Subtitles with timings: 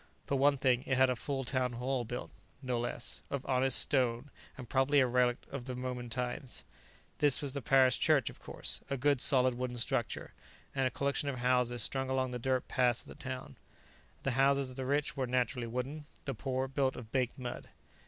[0.25, 2.31] For one thing, it had a full town hall, built
[2.63, 6.63] no less of honest stone, and probably a relict of the Roman times.
[7.19, 10.33] There was the parish church, of course, a good solid wooden structure,
[10.73, 13.57] and a collection of houses strung along the dirt paths of the town.
[14.23, 17.69] The houses of the rich were, naturally, wooden; the poor built of baked mud.